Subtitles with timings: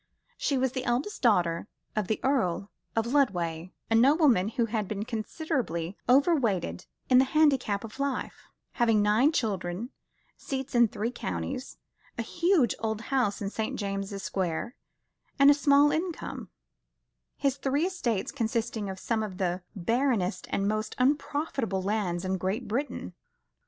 [0.35, 5.05] She was the eldest daughter of the Earl of Lodway, a nobleman who had been
[5.05, 9.91] considerably overweighted in the handicap of life, having nine children,
[10.35, 11.77] seats in three counties,
[12.17, 13.77] a huge old house in St.
[13.77, 14.75] James's Square,
[15.37, 16.49] and a small income
[17.37, 22.67] his three estates consisting of some of the barrenest and most unprofitable land in Great
[22.67, 23.13] Britain.